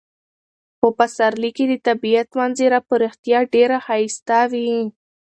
[0.79, 4.71] په پسرلي کې د طبیعت منظره په رښتیا ډیره ښایسته وي.